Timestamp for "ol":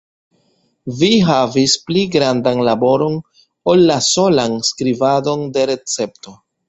3.75-3.85